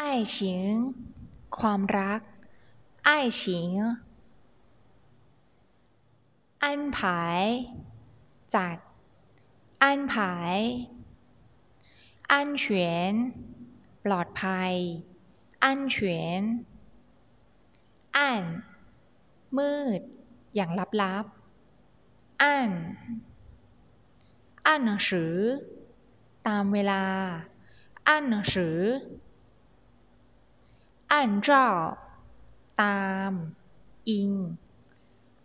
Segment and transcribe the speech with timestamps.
[0.00, 0.02] 爱
[0.34, 0.36] 情
[1.58, 2.20] ความรัก
[3.08, 3.42] 爱情
[6.64, 6.98] 安排
[8.54, 8.76] จัด
[9.78, 10.14] 安排
[12.32, 12.64] 安全
[14.04, 14.72] ปลอดภัย
[15.64, 15.96] 安全
[18.16, 18.42] อัน
[19.56, 20.00] มืด
[20.54, 20.70] อย่าง
[21.02, 22.70] ลับๆอัน
[24.66, 25.34] อ่านหนังสือ
[26.48, 27.02] ตามเวลา
[28.08, 28.76] อ่านหนังสือ
[31.11, 31.65] อันจ้า
[32.81, 33.33] ตาม
[34.09, 34.31] อิง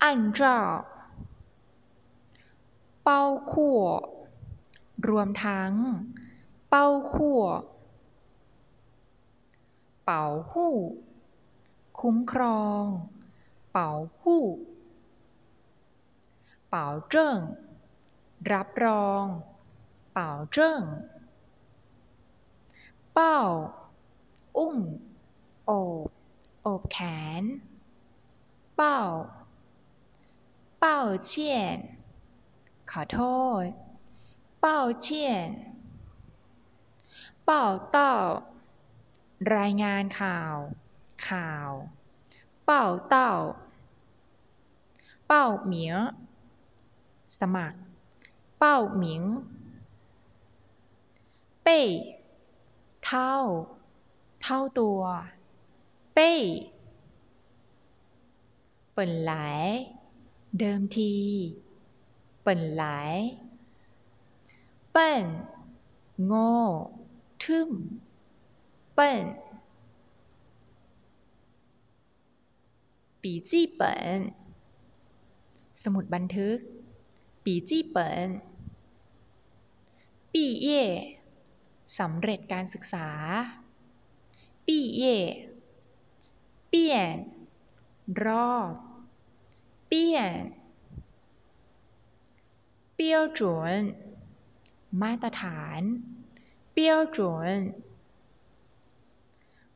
[0.03, 0.57] อันจ้า
[3.03, 3.81] เป้าคั่ว
[5.09, 5.73] รวมทั้ง
[6.69, 7.41] เป้าคั่ว
[10.05, 10.75] เป่าหู้
[12.01, 12.85] คุ้มครอง
[13.73, 13.91] เป่า
[14.21, 14.43] หู้
[16.69, 17.39] เป่าเจิ้ง
[18.53, 19.25] รับรอง
[20.13, 20.83] เป่าเจิ้ง
[23.15, 23.39] เป้า
[24.59, 24.77] อุ้ม
[25.67, 25.73] โอ
[26.07, 26.09] บ
[26.63, 26.99] โอบแข
[27.41, 27.43] น
[28.77, 29.01] เป้า
[30.81, 31.79] เป้าเชียน
[32.91, 33.21] ขอโท
[33.63, 33.65] ษ
[34.61, 35.49] เป้าเชียน
[37.45, 38.15] เป้าเต้า
[39.57, 40.57] รายงานข่าว
[41.29, 41.71] ข่าว
[42.65, 43.33] เป้าเต้า
[45.27, 45.93] เป้าเหมีย
[47.39, 47.79] สมัคร
[48.59, 49.23] เป้าหมิง
[51.63, 51.81] เป้
[53.07, 53.35] เท่า
[54.43, 55.01] เท่าตัว
[56.15, 56.33] เป้
[58.93, 59.67] เปิ่นหลาย
[60.59, 61.13] เดิมที
[62.43, 63.15] เปิ่นหลาย
[64.93, 65.25] เปิ้น
[66.25, 66.55] โง่
[67.45, 67.71] ทึ่ม
[68.95, 69.25] เปิ้น
[73.23, 74.21] ปีจี้เปิ่น
[75.83, 76.59] สมุดบันทึก
[77.45, 78.29] ปีจี้เปิ่น
[80.33, 80.83] ปีเย่
[81.99, 83.09] สำเร็จการศึกษา
[84.67, 85.19] ปีเย่
[86.77, 87.17] เปี่ยน
[88.25, 88.73] รอบ
[89.89, 90.41] เปลี่ยน
[92.95, 93.79] เปี้ยวจวน
[95.03, 95.81] มาตรฐาน
[96.73, 97.55] เปี้ยวจวน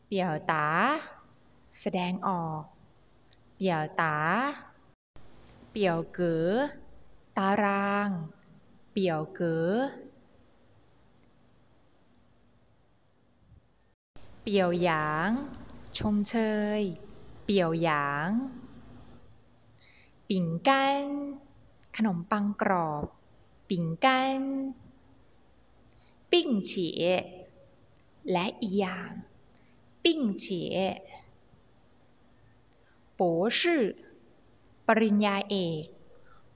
[0.07, 0.69] เปี่ยวตา
[1.81, 2.63] แสดงออก
[3.57, 4.17] เปี่ยวตา
[5.71, 6.51] เปี่ยวเก๋อ
[7.37, 8.09] ตาราง
[8.93, 9.73] เปี่ยวเก๋อ
[14.43, 15.31] เปี่ยวหยาง
[15.97, 16.35] ชมเช
[16.79, 16.81] ย
[17.45, 18.31] เปี่ยวหยาง
[20.29, 21.05] ปิ่งกัน
[21.97, 23.05] ขนมปังกรอบ
[23.69, 24.41] ปิ่งกัน
[26.31, 26.89] ปิ้งเฉี
[28.33, 29.11] และอีกอย่าง
[30.05, 30.77] ปิ้งเฉี๋ย
[33.15, 33.83] โป๋ชื่อ
[34.87, 35.85] ปริญญาเอก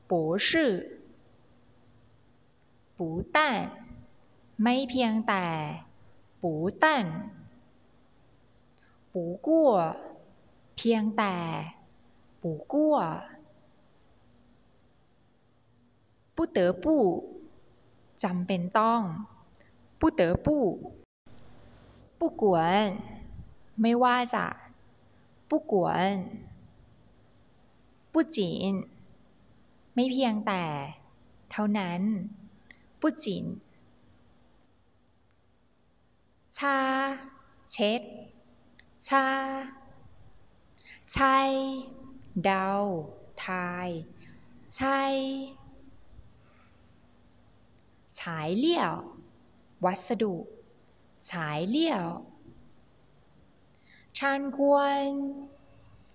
[0.07, 0.73] โป๋ชื่อ
[2.97, 3.55] ปูตั่น
[4.63, 5.47] ไม่เพียงแต่
[6.43, 7.05] ปูตั่น
[9.13, 9.71] ปูกั่ว
[10.77, 11.37] เพียงแต่
[12.43, 12.97] ปูกั่ว
[16.35, 17.03] ปู้เต๋อปู้
[18.23, 19.03] จำเป็นต้อง
[20.01, 20.63] ปู้เต๋อปู้
[22.19, 22.89] ปู้กวน
[23.81, 24.47] ไม่ว่าจะ
[25.49, 26.15] ปู้กวน
[28.13, 28.73] ปู้จิน
[29.95, 30.65] ไม่เพียงแต่
[31.51, 32.01] เท่านั้น
[33.01, 33.45] ปู้จิน
[36.57, 36.79] ชา
[37.73, 38.01] เช็ด
[39.09, 39.29] ชา
[41.17, 41.51] ชัย
[42.45, 42.69] เดา
[43.45, 43.89] ทาย
[44.79, 45.15] ชัย
[48.21, 48.95] ฉายเลี่ยว
[49.85, 50.35] วัสดุ
[51.31, 52.09] ฉายเลี่ยว
[54.19, 54.77] ชานกว
[55.07, 55.09] น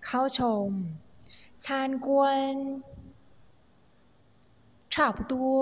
[0.06, 0.70] เข้าชม
[1.66, 2.56] ชานกวน
[4.94, 5.58] ชาบตัว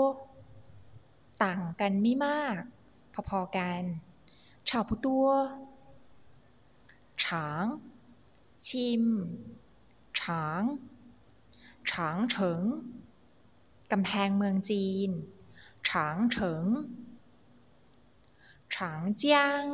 [1.42, 2.60] ต่างกันไม่มาก
[3.28, 3.82] พอๆกัน
[4.68, 5.26] ชาบตัว
[7.24, 7.64] ฉาง
[8.66, 9.04] ชิม
[10.20, 10.62] ฉาง
[11.90, 12.62] ฉางเฉิง
[13.92, 15.10] กำแพงเมืองจีน
[15.88, 16.64] ฉางเฉิง
[18.74, 19.64] ฉางเจียง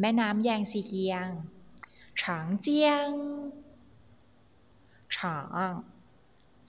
[0.00, 1.28] แม่น้ำแยงซีเกียง
[2.22, 3.08] ฉางเจียง
[5.16, 5.40] ฉา
[5.70, 5.72] ง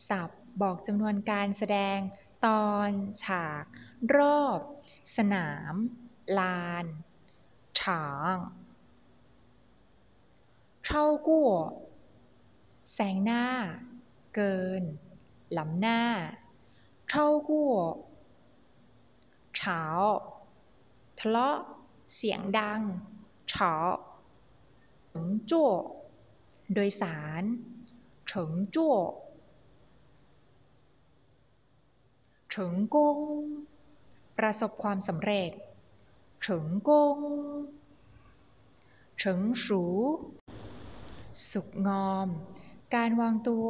[0.08, 1.98] ศัพท์บอกจำนวนการแสดง
[2.46, 2.90] ตอน
[3.24, 3.64] ฉาก
[4.16, 4.60] รอบ
[5.16, 5.74] สนาม
[6.40, 6.86] ลาน
[7.80, 8.36] ฉาง
[10.86, 11.52] เช่ากั่ว
[12.92, 13.46] แซงหน้า
[14.36, 14.84] เกิน
[15.54, 16.02] หล้ำหน้า
[17.10, 17.74] เช่ากั่ว
[19.56, 19.82] เฉา
[21.20, 21.58] ทะเลาะ
[22.16, 22.82] เสียงดัง
[23.50, 23.74] เฉา
[25.10, 25.72] เฉิงจั่ว
[26.74, 27.44] โดยสาร
[28.28, 28.96] เฉิงจั่ว
[32.50, 33.20] เฉิงกง
[34.38, 35.52] ประสบความสำเร็จ
[36.42, 37.18] เฉิงกง
[39.20, 39.84] เฉิงสู
[41.52, 42.28] สุกงอม
[42.96, 43.70] การวางตัว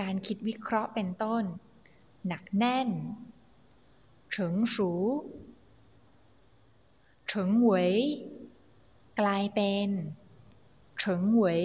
[0.00, 1.44] การคิดวิเคราะห์เป็นต้น
[2.26, 2.88] หนักแน่น
[4.32, 4.90] เฉิงสู
[7.28, 7.90] เฉิงเหวย
[9.20, 9.88] กลายเป็น
[10.98, 11.64] เฉิงเหวย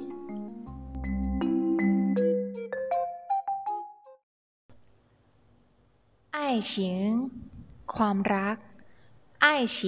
[6.50, 7.30] 爱情
[7.94, 8.58] ความรัก
[9.38, 9.78] 爱情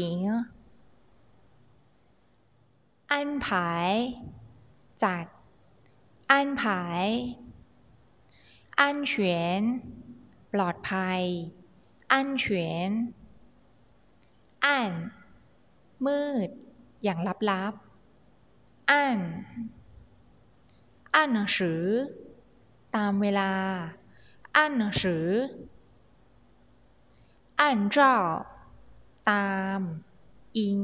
[3.13, 3.47] 安排
[5.03, 5.27] จัด
[6.33, 6.63] 安排
[8.81, 9.13] 安全
[10.53, 11.23] ปลอดภัย
[12.13, 12.45] 安全
[14.65, 14.93] อัน
[16.07, 16.49] มืด
[17.05, 17.19] อย่าง
[17.51, 19.19] ลับๆอัน
[21.15, 21.83] อันหนังสือ
[22.97, 23.53] ตามเวลา
[24.57, 25.27] อันหนังสือ
[27.62, 27.64] 按
[27.96, 27.98] 照
[29.30, 29.82] ตาม
[30.58, 30.80] อิง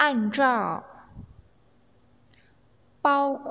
[0.00, 0.38] อั照
[3.04, 3.06] 包
[3.48, 3.50] 括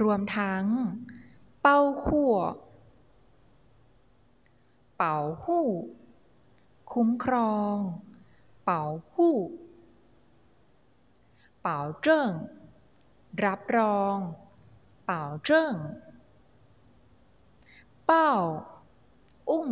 [0.00, 0.64] รวมทั้ง
[1.62, 2.30] เป้าคู่
[4.96, 5.66] เป่าหู้
[6.92, 7.76] คุ้มครอง
[8.64, 8.82] เป่า
[9.12, 9.34] หู้
[11.62, 12.30] เปาเจิ้ง
[13.44, 14.16] รับรอง
[15.08, 15.50] 保证
[18.08, 18.28] 保า
[19.50, 19.68] อุ้ง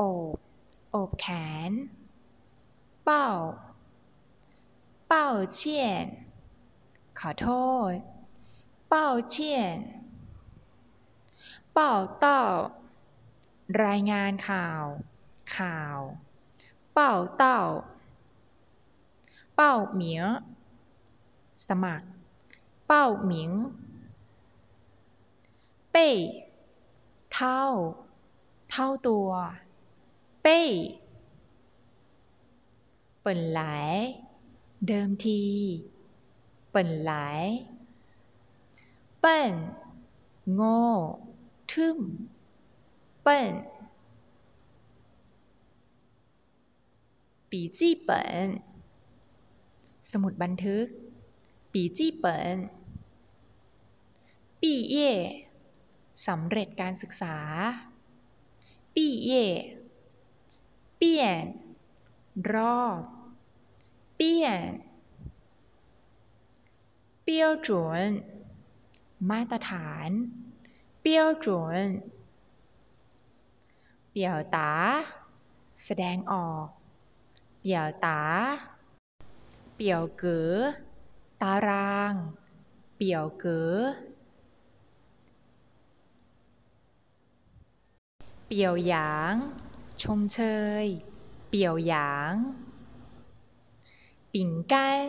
[0.00, 0.04] โอ
[0.34, 0.36] บ
[0.90, 1.26] โอบแข
[1.70, 1.72] น
[3.04, 3.28] เป้า
[5.08, 6.06] เป้าเชียน
[7.18, 7.48] ขอโท
[7.90, 7.92] ษ
[8.88, 9.78] เป้าเชียน
[11.72, 12.42] เป้าเต้า
[13.84, 14.82] รายงานข่าว
[15.56, 15.96] ข่าว
[16.94, 17.60] เป้าเต้า
[19.56, 20.22] เป้าเหมีย
[21.66, 22.08] สมัคร
[22.86, 23.50] เป้าหมิง
[25.92, 26.08] เป้
[27.34, 27.62] เท่า
[28.70, 29.30] เท่าตัว
[30.44, 30.60] ป้
[33.20, 33.60] เปิ่นหล
[34.86, 35.42] เดิมที
[36.70, 37.12] เปิ่นหล
[39.20, 39.54] เปิ้น
[40.54, 40.82] โง่
[41.72, 41.98] ทึ่ม
[43.22, 43.52] เปิ้น
[47.50, 48.48] ปีจี้เปิ่น
[50.10, 50.86] สมุดบันทึก
[51.72, 52.56] ปีจี้เปิ่น
[54.60, 55.10] ปีเย่
[56.26, 57.36] สำเร็จการศึกษา
[58.94, 59.46] ปีเย่
[60.98, 61.44] เปลี่ยน
[62.52, 63.00] รอบ
[64.16, 64.62] เปลี่ยน
[67.22, 68.08] เปี้ยวจวน
[69.30, 70.08] มาตรฐาน
[71.00, 71.82] เปี้ยวจวน
[74.10, 74.72] เปี่ยวตา
[75.84, 76.66] แสดงออก
[77.60, 78.22] เปี่ยวตา
[79.74, 80.54] เปี่ยวเก๋อ
[81.42, 82.12] ตาราง
[82.96, 83.76] เปี่ยวเก๋อ
[88.46, 89.34] เปี่ยวหยาง
[90.01, 90.39] ชมเช
[90.83, 90.85] ย
[91.47, 92.33] เปี่ยวหยาง
[94.33, 95.07] ปิ่งกัน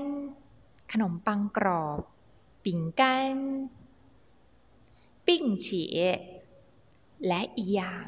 [0.92, 2.00] ขนมปังกรอบ
[2.64, 3.36] ปิ่งกัน
[5.26, 6.00] ปิ้งเฉีย
[7.26, 8.06] และอีกอย่าง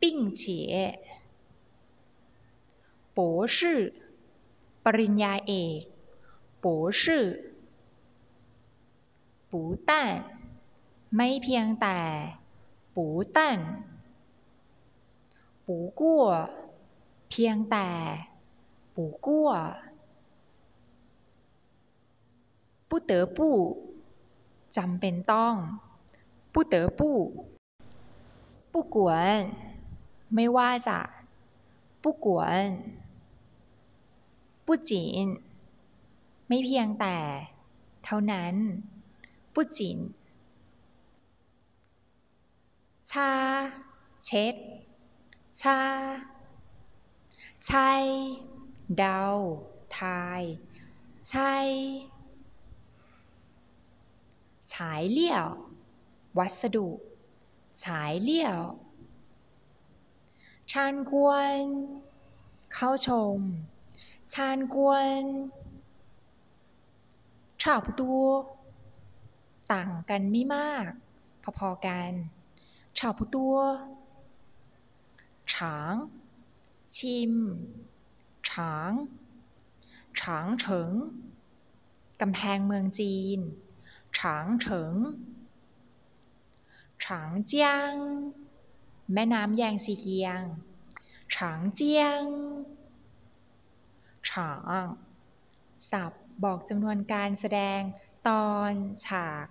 [0.00, 0.74] ปิ้งเฉีย
[3.16, 3.18] 博
[3.56, 3.58] 士
[4.84, 5.82] ปริญญาเอก
[6.62, 6.64] 博
[7.00, 7.02] 士
[9.50, 10.08] ปูตัน
[11.16, 12.00] ไม่เพียงแต่
[12.94, 13.48] ปูตั
[15.70, 16.02] น不过
[17.28, 17.90] เพียงแต่
[18.94, 19.28] 不过
[22.88, 23.38] 不得不
[24.76, 25.54] จำเป็นต้อง
[26.52, 27.00] 不得不
[28.72, 28.96] 不管
[30.34, 30.98] ไม่ว่าจะ
[32.02, 32.26] 不管
[34.66, 34.90] 不仅
[36.48, 37.16] ไม่เพียงแต่
[38.04, 38.54] เท่านั้น
[39.54, 39.98] ปุจิน
[43.10, 43.32] ชา
[44.24, 44.54] เช็ด
[45.61, 45.81] ชา
[47.69, 48.03] ชัย
[48.97, 49.21] เดา
[49.99, 50.41] ทาย
[51.33, 51.67] ชัย
[54.73, 55.47] ฉายเลี่ยว
[56.37, 56.89] วัสดุ
[57.83, 58.61] ฉายเลี่ยว
[60.71, 61.61] ชานกวน
[62.73, 63.39] เข้าชม
[64.33, 65.23] ชานกวน
[67.61, 68.25] ฉาบตัว
[69.73, 70.89] ต่างกันไม่มาก
[71.59, 72.11] พอๆกัน
[72.97, 75.93] ชาบตัวาง
[76.95, 77.33] ชิม
[78.49, 78.91] ฉาง
[80.19, 80.91] ฉางเฉิง
[82.21, 83.39] กำแพงเมืองจีน
[84.17, 84.95] ฉางเฉิง
[87.05, 87.93] ฉางเจียง
[89.13, 90.41] แม่น้ำแยงซีเกียง
[91.35, 92.21] ฉางเจียง
[94.29, 94.53] ฉา
[94.83, 94.85] ง
[95.91, 97.81] ศัพท์บอกจำนวนการแสดง
[98.27, 98.71] ตอน
[99.05, 99.47] ฉาก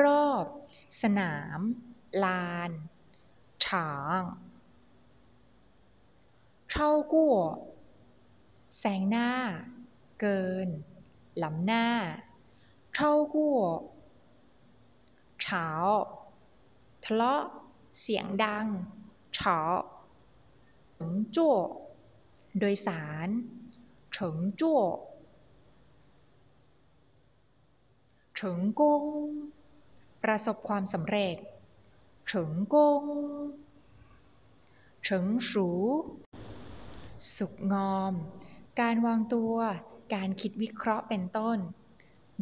[0.00, 0.46] รอบ
[1.02, 1.58] สนาม
[2.24, 2.70] ลาน
[3.64, 4.20] ฉาง
[6.76, 7.36] เช่ากั่ว
[8.78, 9.30] แสงหน้า
[10.20, 10.68] เกิน
[11.42, 11.86] ล้ำหน้า
[12.94, 13.60] เช่ากั่ว
[15.40, 15.66] เฉา
[17.04, 17.42] ทะเลาะ
[18.00, 18.66] เสียงดัง
[19.34, 19.58] เฉา
[20.94, 21.56] เฉิงจั่ว
[22.58, 23.28] โดยสาร
[24.12, 24.80] เฉิงจั่ว
[28.34, 29.04] เฉิงกง
[30.22, 31.36] ประสบความสำเร็จ
[32.28, 33.04] เฉิงกง
[35.04, 35.68] เฉิงสู
[37.36, 38.14] สุกงอม
[38.80, 39.54] การวางตัว
[40.14, 41.58] การคิดวิเคราะห์เป็นต้น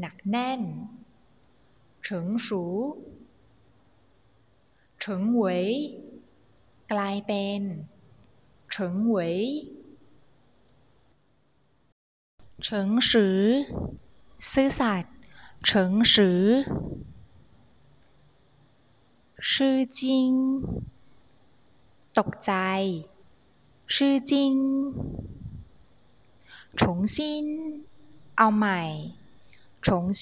[0.01, 0.61] หนักแน่น
[2.05, 2.65] เฉิงสู
[5.01, 5.65] เฉิงเหวย
[6.93, 7.61] กลายเป็น
[8.71, 9.37] เฉิงเหวย
[12.65, 13.41] เฉิงสือ
[14.53, 15.15] ซื่อสัตย์
[15.67, 16.43] เฉิงสือ
[19.53, 20.31] ชื่อจริง
[22.19, 22.53] ตกใจ
[23.94, 24.54] ชื่อจริง
[26.80, 26.82] 重
[27.16, 27.18] 新
[28.38, 28.80] เอาใหม่
[29.86, 29.88] 重
[30.20, 30.22] 新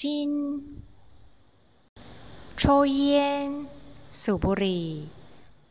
[2.60, 3.66] 抽烟
[4.20, 4.88] สูบบุหรี่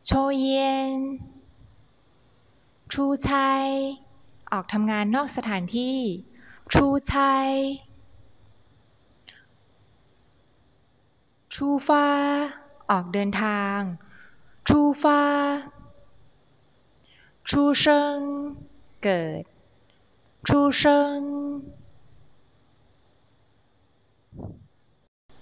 [0.08, 0.10] 抽
[0.46, 0.48] 烟
[2.92, 3.68] ชูชัย
[4.52, 5.98] ออกทำงานนอกสถานที่
[6.74, 7.50] ชูชัย
[11.54, 12.08] ชูฟ้า
[12.90, 13.78] ออกเดินทาง
[14.68, 15.22] ชูฟ้า
[17.53, 17.85] ชูเช
[18.17, 18.19] ง
[19.03, 19.45] เกิด
[20.49, 21.21] ชูเชิง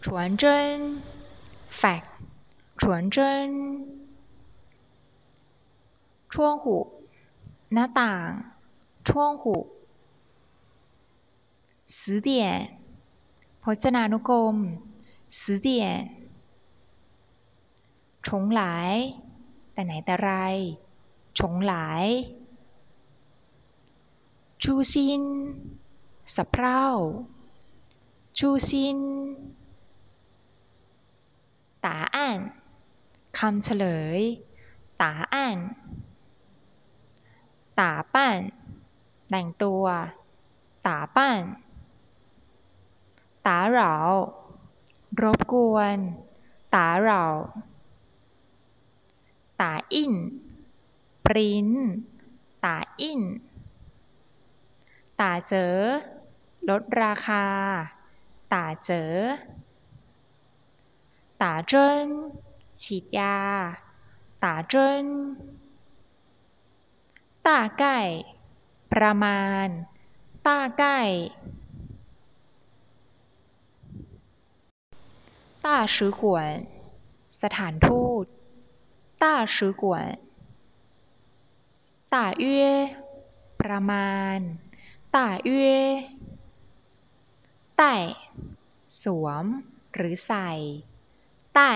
[0.04, 0.62] ชวนเจิ้
[1.76, 2.02] แฟก
[2.80, 3.36] ชวนเจิ้
[7.72, 8.28] หน้าต่าง
[9.06, 9.56] 窗户วงหู
[11.98, 12.58] สิเดียน
[13.62, 14.56] พจนานุกรม
[15.38, 15.98] สิเดียน
[18.26, 18.62] ชงหล
[19.72, 20.30] แต่ไหนแต่ไร
[21.38, 22.06] ฉงหลาย
[24.62, 25.22] ชูซิน
[26.34, 26.84] สะเพร่า
[28.38, 28.98] ชูซิน
[31.84, 32.38] ตาอ่าน
[33.38, 33.86] คำเฉล
[34.18, 34.20] ย
[35.00, 35.58] ตาอ่าน
[37.78, 38.38] ตาปั้น
[39.30, 39.84] แต่งตัว
[40.86, 41.40] ตาปั้น
[43.46, 43.94] ตาเหลา
[45.22, 45.98] รบกวน
[46.74, 47.24] ตาเหลา
[49.60, 50.14] ตาอิน
[51.27, 51.69] ปริ้น
[52.65, 53.21] ตาอิน
[55.19, 55.73] ตาเจอ
[56.69, 57.45] ลดราคา
[58.53, 59.11] ตาเจอ
[61.41, 62.07] ตาเจิ้น
[62.81, 63.37] ฉีดยา
[64.43, 65.05] ตาเจิ้น
[67.47, 67.49] 大
[67.81, 67.83] 概
[68.91, 69.67] ประมาณ
[70.47, 70.49] 大
[70.81, 70.83] 概
[75.65, 76.21] 大使馆
[77.41, 78.25] สถานทูต
[79.21, 79.83] 大使馆
[82.14, 82.66] ต่าเอื้อ
[83.60, 84.38] ประมาณ
[85.16, 85.68] ต่าเอื้
[87.78, 87.96] แต่
[89.02, 89.44] สวม
[89.94, 90.50] หรือใส่
[91.54, 91.72] ใต้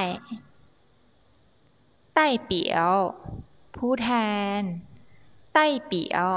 [2.15, 2.93] ใต้เปียว
[3.77, 4.11] ผู้แท
[4.59, 4.61] น
[5.55, 6.29] ใต้เปียว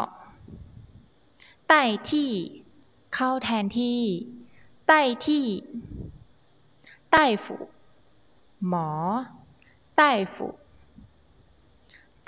[1.68, 2.32] ใต้ที่
[3.14, 4.02] เข้าแทนที่
[4.88, 5.46] ใต้ที่
[7.12, 7.56] ใต้ฝู
[8.68, 8.90] หมอ
[9.98, 10.48] ใต้ฝู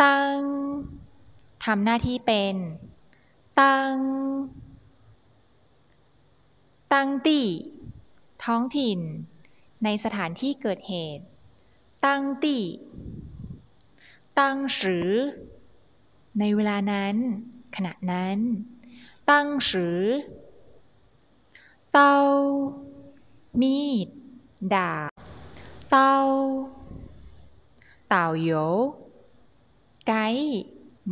[0.02, 0.40] ตั้ง
[1.68, 2.56] ทำหน้าที่เป็น
[3.62, 3.96] ตัง
[6.94, 7.48] ตังตี้
[8.46, 9.00] ท้องถิ่น
[9.84, 11.26] ในสถานที่เกิดเหตุ
[12.06, 12.64] ตังตี้
[14.40, 15.10] ตังสือ
[16.40, 17.16] ในเวลานั้น
[17.76, 18.38] ขณะนั้น
[19.30, 20.00] ตังสือ
[21.92, 22.14] เตา
[23.62, 24.08] มีด
[24.74, 25.10] ดาบ
[25.92, 26.14] เตา
[28.10, 28.52] เต่าโย
[30.08, 30.14] ไก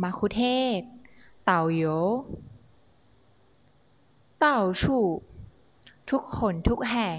[0.02, 0.42] มัคคุเท
[0.78, 0.80] ศ
[1.44, 1.84] เต่าโย
[4.40, 5.06] เต่าชู่
[6.10, 7.18] ทุกคนทุกแห่ง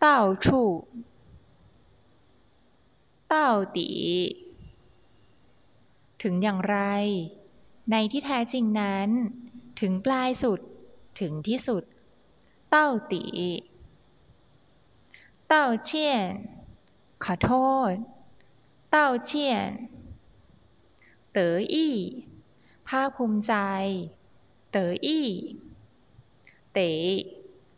[0.00, 0.68] เต่าชู่
[3.28, 3.90] เต่าตี
[6.22, 6.78] ถึงอย่างไร
[7.90, 9.08] ในที่แท้จริงนั้น
[9.80, 10.60] ถึงปลายสุด
[11.20, 11.82] ถึงที่สุด
[12.70, 13.24] เต้าตี
[15.48, 16.28] เต้าเชี่ยน
[17.24, 17.52] ขอโท
[17.90, 17.92] ษ
[18.90, 19.68] เต้าเชี่ยน
[21.34, 21.96] เต๋ออี้
[22.88, 23.54] ภาคภูมิใจ
[24.70, 25.28] เต๋ออี้
[26.72, 26.90] เต๋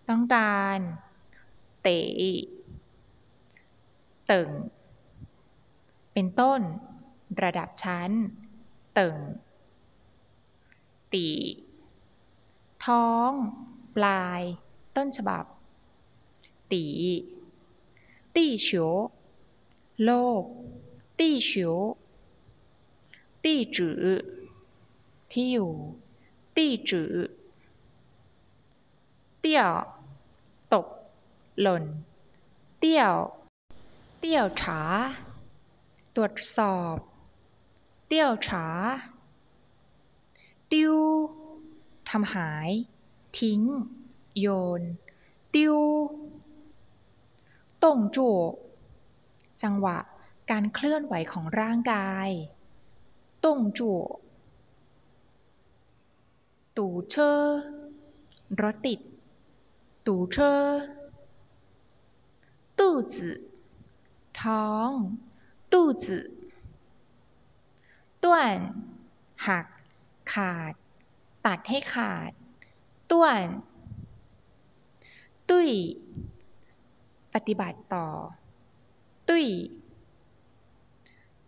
[0.08, 0.78] ต้องการ
[1.82, 2.00] เต๋
[4.26, 4.50] เติ่ง
[6.12, 6.60] เป็นต้น
[7.42, 8.10] ระดับชั้น
[8.94, 9.16] เติ่ง
[11.12, 11.28] ตี
[12.84, 13.30] ท้อง
[13.96, 14.42] ปลาย
[14.96, 15.44] ต้นฉบับ
[16.72, 16.84] ตี
[18.34, 18.92] ตี้เฉียว
[20.04, 20.42] โลก
[21.18, 21.76] ตี้เฉียว
[23.50, 24.02] ตี้จือ
[25.32, 25.72] ที่อยู่
[26.56, 27.14] ตี้จือ
[29.40, 29.72] เตี้ยว
[30.74, 30.86] ตก
[31.60, 31.84] หล่น
[32.78, 33.14] เตี้ยว
[34.18, 34.80] เตี้ยวฉา
[36.16, 36.96] ตรวจสอบ
[38.06, 38.66] เตี้ยวฉา
[40.72, 40.94] ติ้ว
[42.08, 42.70] ทำหาย
[43.38, 43.60] ทิ้ง
[44.38, 44.46] โย
[44.80, 44.82] น
[45.54, 45.76] ติ้ว
[47.84, 48.34] ต่งจั่
[49.62, 49.98] จังหวะ
[50.50, 52.30] การเคลื่อนไหวของร่างกาย
[53.46, 53.96] ต่งจั่
[56.76, 57.30] ตู่เชอ
[58.60, 59.00] รถติด
[60.06, 60.52] ตู่เชอ
[62.78, 63.36] ตู้จื่อ
[64.40, 64.90] ท้อง
[65.72, 66.26] ตู้จื่อ
[68.22, 68.58] ต้วน
[69.46, 69.66] หัก
[70.32, 70.72] ขาด
[71.46, 72.30] ตัดให้ขาด
[73.10, 73.46] ต้วน
[75.50, 75.70] ตุ้ย
[77.34, 78.08] ปฏิบัติต่อ
[79.28, 79.46] ตุ้ย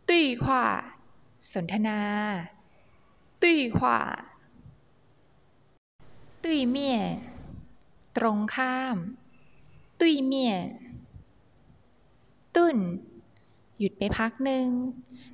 [0.08, 0.66] ตุ้ยขวา
[1.53, 2.01] สนทนา
[3.42, 4.01] ตุ้ยขว่า
[6.42, 7.05] ตุ้ยเมี่ยน
[8.16, 8.96] ตรงข้าม
[10.01, 10.66] ตุ้ยเมี่ยน
[12.57, 12.77] ตุ้น
[13.79, 14.66] หยุดไปพักหนึ่ง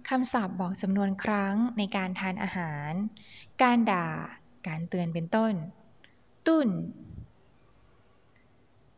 [0.08, 2.92] คำศัพท์บอกจำนวนครั้งในการทานอาหาร
[3.62, 4.08] การด่า
[4.66, 5.54] การเตือนเป็นต้น
[6.46, 6.68] ตุ้น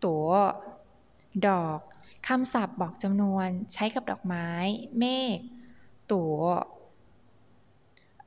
[0.04, 0.30] ตั๋ว
[1.46, 1.78] ดอก
[2.28, 4.48] คำศัพท์บอกจำนวนใช้กับดอกไม้
[4.98, 5.04] เม
[5.36, 5.38] ฆ
[6.12, 6.36] ตั๋ว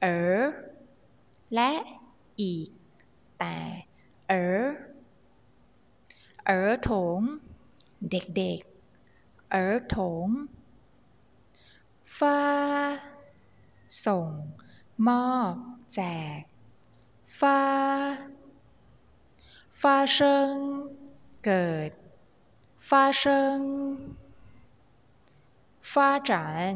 [0.02, 0.08] เอ
[0.40, 0.42] อ
[1.56, 1.72] และ
[2.42, 2.70] อีก
[3.40, 3.58] แต่
[4.30, 4.34] เอ
[4.64, 4.66] อ
[6.46, 7.20] เอ๋อถง
[8.12, 10.28] เด็กๆ เอ๋อถง
[12.18, 12.40] ฟ้า
[14.06, 14.30] ส่ง
[15.08, 15.56] มอบ
[15.94, 16.02] แจ
[16.40, 16.42] ก
[17.40, 17.62] ฟ้า
[19.82, 20.56] ฟ้าเชิง
[21.46, 21.92] เกิด
[22.90, 23.60] ฟ้าเชิง
[25.92, 26.74] ฟ้าจาน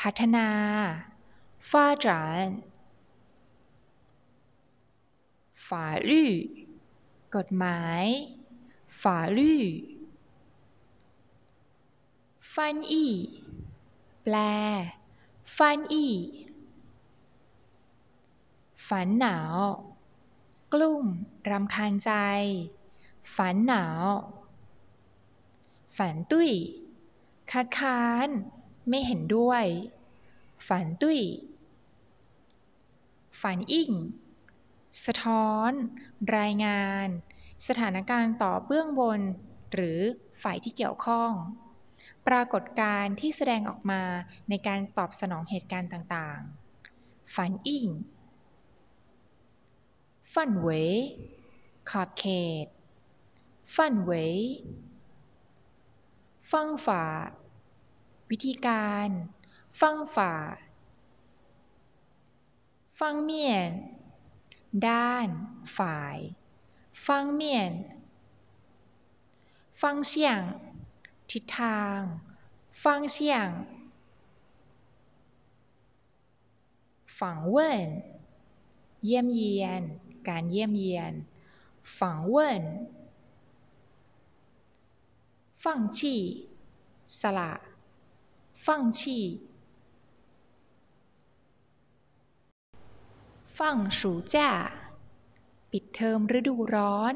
[0.00, 0.48] พัฒนา
[1.69, 2.47] ฟ้าจาน
[5.67, 5.69] 法
[6.09, 6.11] 律
[7.35, 8.03] กฎหมาย
[9.01, 9.03] 法
[9.37, 9.39] 律
[12.53, 12.55] 翻
[12.91, 12.93] 译
[14.23, 14.35] แปล
[15.57, 15.59] 翻
[15.93, 15.95] 译
[18.87, 19.57] ฝันหนาว
[20.73, 21.05] กลุ้ม
[21.49, 22.11] รำคาญใจ
[23.35, 24.03] ฝันหนาว
[25.97, 26.51] ฝันตุ้ย
[27.51, 28.27] คัดค้าน
[28.89, 29.65] ไม่เห็นด้วย
[30.67, 31.19] ฝันตุ้ย
[33.40, 33.92] ฝันอิ่ง
[35.06, 35.70] สะท้อน
[36.38, 37.06] รายงาน
[37.66, 39.20] สถานการณ์ต่อเบื้องบน
[39.72, 40.00] หรือ
[40.42, 41.32] ฝ่ายที่เกี่ยวข้อง
[42.28, 44.02] ปรากฏการณ์ที่แสดงออกมา
[44.48, 47.88] ในการตอบสนองเหตุการณ์ต่างๆ ฝันอิ่ง
[50.34, 50.92] ฝันเวย
[51.90, 52.24] ขอบเข
[52.64, 52.66] ต
[53.76, 54.36] ฝันเวย
[56.52, 57.04] ฟังฝ่า
[58.30, 59.08] วิธีการ
[59.80, 60.32] ฟังฝ่า
[63.00, 63.70] ฟังเมียน
[64.88, 65.28] ด้าน
[65.76, 66.16] ฝ่าย
[67.06, 67.72] ฟังเมียน
[69.82, 70.40] ฟังเสียง
[71.30, 71.98] ทิศทาง
[72.84, 73.48] ฟังเสียง
[77.50, 77.90] เว่น
[79.04, 79.82] เยี่ยมเยียน
[80.28, 81.12] การเยี่ยมเยียน
[81.98, 82.64] ฝังเว่น
[85.64, 86.22] ฟังชี่
[87.20, 87.52] สละ
[88.66, 88.80] ฟัง
[93.57, 94.01] ชี่ ฟัง暑
[94.35, 94.37] 假
[95.71, 97.15] ปิดเทอมฤดูร้อน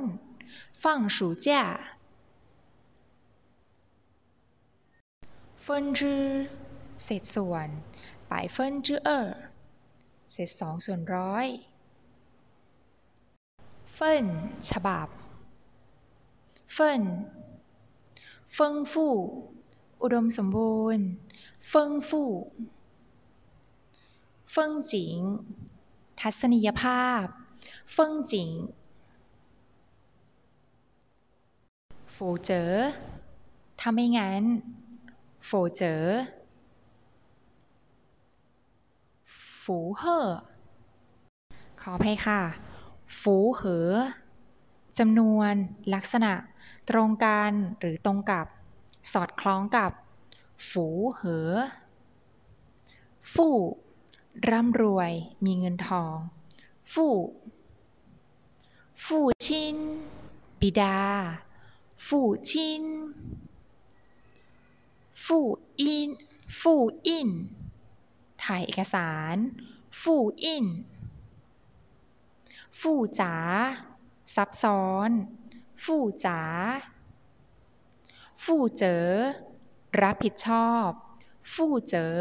[0.83, 1.47] ฟัง暑假
[5.65, 5.99] 分之
[7.03, 7.69] เศษส่วน
[8.31, 9.09] 百分之二
[10.31, 11.47] เศษสองส่วนร้อย
[13.93, 14.25] เฟิ่น
[14.69, 15.07] ฉบับ
[16.73, 17.03] เฟิ่น
[18.53, 19.15] เฟิงฟู่
[20.01, 21.05] อุดมสมบูรณ์
[21.67, 22.31] เฟิงฟู่
[24.51, 25.17] เฟิงจิง
[26.22, 27.24] ทัศนียภาพ
[27.92, 28.50] เฟิงจิง
[32.14, 32.72] ฝูเจ๋อ
[33.78, 34.42] ถ้าไม่งั้น
[35.44, 36.02] โฝเจ๋อ
[39.62, 40.26] ฝูเฮ่อ
[41.80, 42.40] ขออภัยค่ะ
[43.20, 43.90] ฝูเหอ
[44.98, 45.52] จำนวน
[45.94, 46.32] ลักษณะ
[46.90, 48.46] ตรงกันหรือตรงกับ
[49.12, 49.92] สอดคล้องกับ
[50.70, 51.50] ฝูเหอ
[53.34, 53.56] ฟู่
[54.48, 55.12] ร่ำรวย
[55.44, 56.16] มีเงินทอง
[56.92, 57.16] ฟู่
[59.04, 59.76] ฟู่ชิน
[60.60, 60.98] บิดา
[62.06, 62.84] ฟู่ชิน
[65.24, 65.46] ฟู่
[65.80, 66.08] อิน
[66.60, 67.30] ฟู่อิน
[68.42, 69.36] ถ่ายเอกสาร
[70.00, 70.66] ฟู่อิน
[72.80, 73.34] ฟู่จ๋า
[74.34, 75.10] ซับซ้อน
[75.84, 76.40] ฟู่จ๋า
[78.44, 79.04] ฟู่เจอ
[80.02, 80.88] รับผิดชอบ
[81.52, 82.16] ฟู่เจอ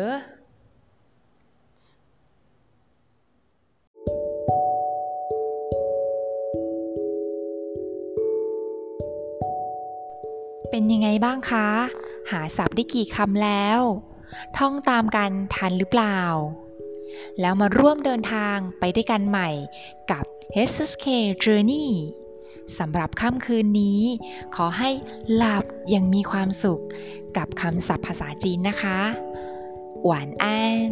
[10.72, 11.68] เป็นยังไงบ้างคะ
[12.32, 13.80] หาศัพท์ได้กี่คำแล้ว
[14.58, 16.20] ท่องตามกันทันหรือเปล่า
[17.40, 19.50] แล้วมาร่วมเดินทางไปด้วยกันใหม่
[20.12, 20.26] กับ
[20.70, 21.08] HSK
[21.44, 21.88] Journey
[22.78, 24.02] สำหรับค่ำคืนนี้
[24.56, 24.90] ขอให้
[25.36, 26.82] หลับอย่างมีความสุข
[27.38, 29.00] กับคำศัพท์ภาษาจีนนะคะ
[30.06, 30.92] หวานอัน